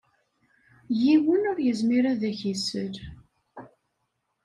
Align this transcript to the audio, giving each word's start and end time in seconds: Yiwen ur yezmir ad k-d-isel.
Yiwen 1.01 1.43
ur 1.51 1.57
yezmir 1.67 2.03
ad 2.11 2.21
k-d-isel. 2.31 2.93